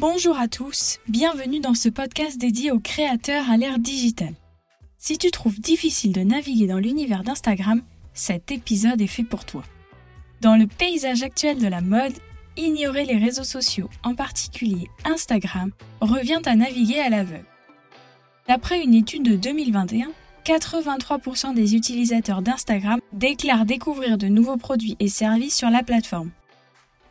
[0.00, 4.34] Bonjour à tous, bienvenue dans ce podcast dédié aux créateurs à l'ère digitale.
[4.96, 7.82] Si tu trouves difficile de naviguer dans l'univers d'Instagram,
[8.14, 9.64] cet épisode est fait pour toi.
[10.40, 12.12] Dans le paysage actuel de la mode,
[12.56, 17.44] ignorer les réseaux sociaux, en particulier Instagram, revient à naviguer à l'aveugle.
[18.46, 20.12] D'après une étude de 2021,
[20.44, 26.30] 83% des utilisateurs d'Instagram déclarent découvrir de nouveaux produits et services sur la plateforme.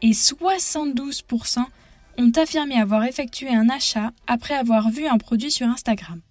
[0.01, 1.65] Et 72%
[2.17, 6.21] ont affirmé avoir effectué un achat après avoir vu un produit sur Instagram.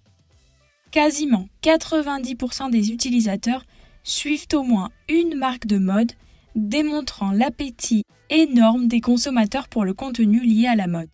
[0.91, 3.63] Quasiment 90% des utilisateurs
[4.03, 6.13] suivent au moins une marque de mode,
[6.55, 11.09] démontrant l'appétit énorme des consommateurs pour le contenu lié à la mode.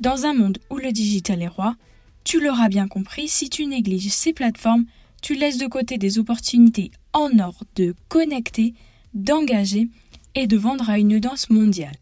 [0.00, 1.76] Dans un monde où le digital est roi,
[2.24, 4.84] tu l'auras bien compris, si tu négliges ces plateformes,
[5.22, 8.74] tu laisses de côté des opportunités en or de connecter,
[9.14, 9.88] d'engager
[10.34, 11.96] et de vendre à une audience mondiale.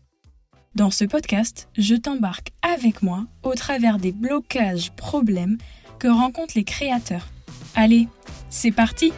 [0.75, 5.59] Dans ce podcast, je t'embarque avec moi au travers des blocages, problèmes
[5.99, 7.29] que rencontrent les créateurs.
[7.75, 8.09] Allez,
[8.49, 9.13] c'est parti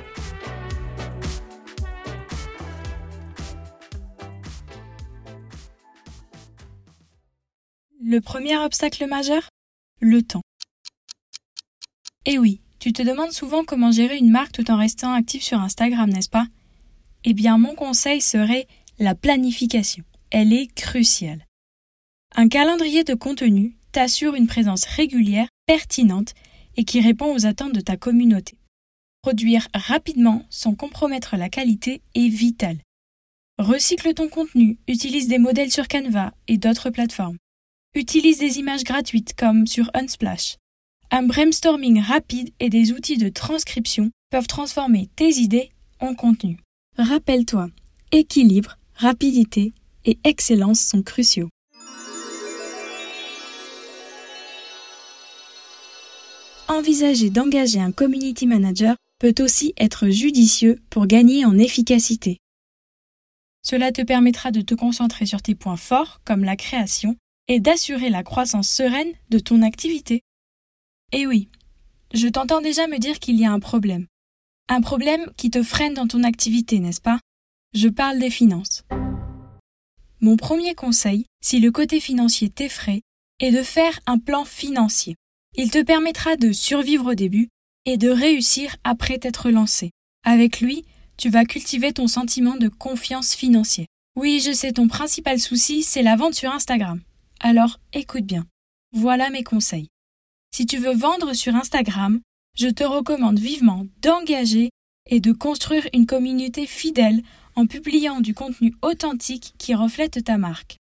[8.04, 9.48] Le premier obstacle majeur?
[10.00, 10.42] Le temps.
[12.26, 15.60] Eh oui, tu te demandes souvent comment gérer une marque tout en restant actif sur
[15.60, 16.47] Instagram, n'est-ce pas?
[17.24, 18.66] Eh bien, mon conseil serait
[18.98, 20.04] la planification.
[20.30, 21.46] Elle est cruciale.
[22.34, 26.32] Un calendrier de contenu t'assure une présence régulière, pertinente
[26.76, 28.56] et qui répond aux attentes de ta communauté.
[29.22, 32.78] Produire rapidement sans compromettre la qualité est vital.
[33.58, 37.36] Recycle ton contenu, utilise des modèles sur Canva et d'autres plateformes.
[37.94, 40.56] Utilise des images gratuites comme sur Unsplash.
[41.10, 45.70] Un brainstorming rapide et des outils de transcription peuvent transformer tes idées
[46.00, 46.58] en contenu.
[46.97, 47.69] Rappelle-toi,
[48.10, 49.72] équilibre, rapidité
[50.04, 51.48] et excellence sont cruciaux.
[56.68, 62.38] Envisager d'engager un community manager peut aussi être judicieux pour gagner en efficacité.
[63.64, 67.16] Cela te permettra de te concentrer sur tes points forts comme la création
[67.48, 70.22] et d'assurer la croissance sereine de ton activité.
[71.10, 71.48] Eh oui,
[72.14, 74.06] je t'entends déjà me dire qu'il y a un problème.
[74.69, 77.19] Un problème qui te freine dans ton activité, n'est-ce pas?
[77.75, 78.84] Je parle des finances.
[80.21, 83.03] Mon premier conseil, si le côté financier t'effraie,
[83.41, 85.16] est de faire un plan financier.
[85.56, 87.49] Il te permettra de survivre au début
[87.84, 89.91] et de réussir après t'être lancé.
[90.25, 90.84] Avec lui,
[91.16, 93.87] tu vas cultiver ton sentiment de confiance financière.
[94.16, 97.00] Oui, je sais, ton principal souci, c'est la vente sur Instagram.
[97.41, 98.47] Alors, écoute bien.
[98.93, 99.88] Voilà mes conseils.
[100.55, 102.21] Si tu veux vendre sur Instagram,
[102.56, 104.71] je te recommande vivement d'engager
[105.11, 107.22] et de construire une communauté fidèle
[107.56, 110.76] en publiant du contenu authentique qui reflète ta marque.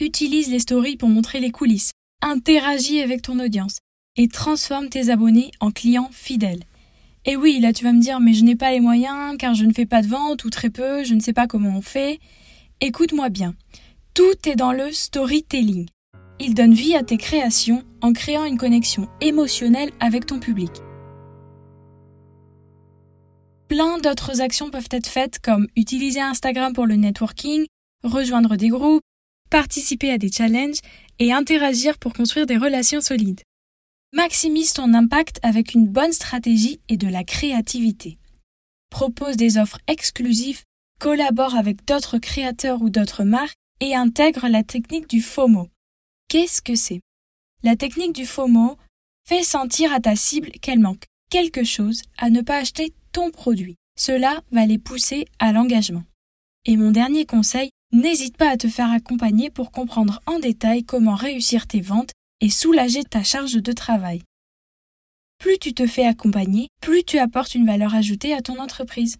[0.00, 1.92] Utilise les stories pour montrer les coulisses,
[2.22, 3.78] interagis avec ton audience
[4.16, 6.64] et transforme tes abonnés en clients fidèles.
[7.24, 9.64] Et oui, là tu vas me dire mais je n'ai pas les moyens car je
[9.64, 12.20] ne fais pas de vente ou très peu, je ne sais pas comment on fait.
[12.80, 13.54] Écoute-moi bien,
[14.14, 15.88] tout est dans le storytelling.
[16.40, 20.70] Il donne vie à tes créations en créant une connexion émotionnelle avec ton public.
[23.68, 27.66] Plein d'autres actions peuvent être faites comme utiliser Instagram pour le networking,
[28.02, 29.02] rejoindre des groupes,
[29.50, 30.78] participer à des challenges
[31.18, 33.42] et interagir pour construire des relations solides.
[34.14, 38.16] Maximise ton impact avec une bonne stratégie et de la créativité.
[38.88, 40.62] Propose des offres exclusives,
[40.98, 45.68] collabore avec d'autres créateurs ou d'autres marques et intègre la technique du FOMO.
[46.28, 47.00] Qu'est-ce que c'est?
[47.62, 48.78] La technique du FOMO
[49.28, 53.76] fait sentir à ta cible qu'elle manque quelque chose à ne pas acheter ton produit.
[53.98, 56.04] Cela va les pousser à l'engagement.
[56.64, 61.14] Et mon dernier conseil, n'hésite pas à te faire accompagner pour comprendre en détail comment
[61.14, 64.22] réussir tes ventes et soulager ta charge de travail.
[65.38, 69.16] Plus tu te fais accompagner, plus tu apportes une valeur ajoutée à ton entreprise.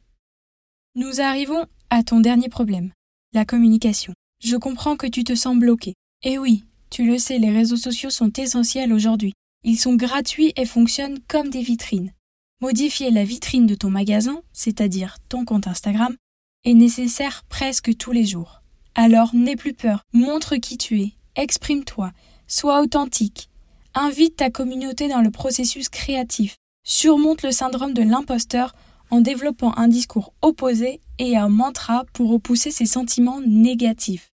[0.95, 2.93] Nous arrivons à ton dernier problème,
[3.33, 4.15] la communication.
[4.43, 5.95] Je comprends que tu te sens bloqué.
[6.25, 9.35] Et oui, tu le sais, les réseaux sociaux sont essentiels aujourd'hui.
[9.65, 12.13] Ils sont gratuits et fonctionnent comme des vitrines.
[12.61, 16.17] Modifier la vitrine de ton magasin, c'est-à-dire ton compte Instagram,
[16.65, 18.63] est nécessaire presque tous les jours.
[18.97, 22.11] Alors n'aie plus peur, montre qui tu es, exprime-toi,
[22.49, 23.49] sois authentique,
[23.95, 28.75] invite ta communauté dans le processus créatif, surmonte le syndrome de l'imposteur
[29.11, 34.33] en développant un discours opposé et un mantra pour repousser ses sentiments négatifs.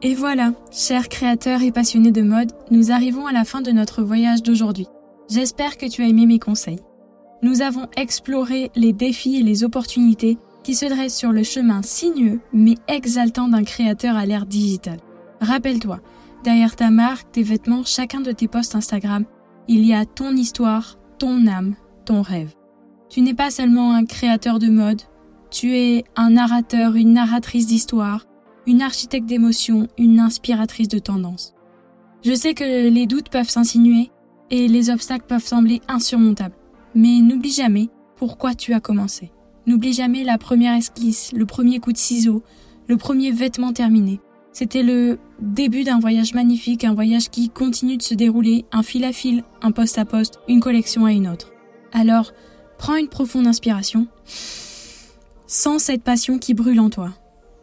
[0.00, 4.04] Et voilà, chers créateurs et passionnés de mode, nous arrivons à la fin de notre
[4.04, 4.86] voyage d'aujourd'hui.
[5.28, 6.80] J'espère que tu as aimé mes conseils.
[7.42, 12.40] Nous avons exploré les défis et les opportunités qui se dresse sur le chemin sinueux
[12.54, 15.00] mais exaltant d'un créateur à l'ère digitale.
[15.42, 16.00] Rappelle-toi,
[16.44, 19.26] derrière ta marque, tes vêtements, chacun de tes posts Instagram,
[19.68, 21.74] il y a ton histoire, ton âme,
[22.06, 22.54] ton rêve.
[23.10, 25.02] Tu n'es pas seulement un créateur de mode,
[25.50, 28.24] tu es un narrateur, une narratrice d'histoire,
[28.66, 31.54] une architecte d'émotions, une inspiratrice de tendance.
[32.24, 34.10] Je sais que les doutes peuvent s'insinuer
[34.50, 36.56] et les obstacles peuvent sembler insurmontables,
[36.94, 39.30] mais n'oublie jamais pourquoi tu as commencé.
[39.66, 42.42] N'oublie jamais la première esquisse, le premier coup de ciseau,
[42.88, 44.20] le premier vêtement terminé.
[44.52, 49.04] C'était le début d'un voyage magnifique, un voyage qui continue de se dérouler, un fil
[49.04, 51.52] à fil, un poste à poste, une collection à une autre.
[51.92, 52.32] Alors,
[52.78, 54.08] prends une profonde inspiration.
[55.46, 57.12] Sens cette passion qui brûle en toi.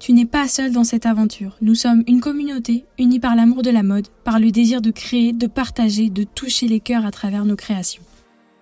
[0.05, 1.57] Tu n'es pas seul dans cette aventure.
[1.63, 5.33] Nous sommes une communauté unie par l'amour de la mode, par le désir de créer,
[5.33, 8.03] de partager, de toucher les cœurs à travers nos créations.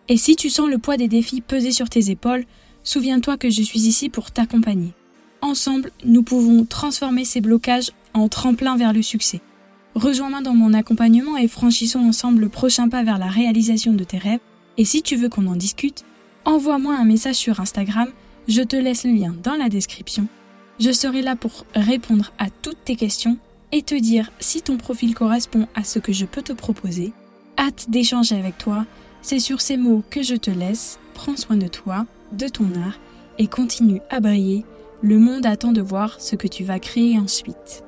[0.07, 2.45] Et si tu sens le poids des défis peser sur tes épaules,
[2.85, 4.93] souviens-toi que je suis ici pour t'accompagner.
[5.41, 9.41] Ensemble, nous pouvons transformer ces blocages en tremplin vers le succès.
[9.95, 14.17] Rejoins-moi dans mon accompagnement et franchissons ensemble le prochain pas vers la réalisation de tes
[14.17, 14.39] rêves.
[14.77, 16.05] Et si tu veux qu'on en discute,
[16.45, 18.07] envoie-moi un message sur Instagram,
[18.47, 20.29] je te laisse le lien dans la description.
[20.83, 23.37] Je serai là pour répondre à toutes tes questions
[23.71, 27.13] et te dire si ton profil correspond à ce que je peux te proposer.
[27.57, 28.85] Hâte d'échanger avec toi
[29.21, 30.99] c'est sur ces mots que je te laisse.
[31.13, 32.99] Prends soin de toi, de ton art
[33.39, 34.65] et continue à briller.
[35.01, 37.85] Le monde attend de voir ce que tu vas créer ensuite.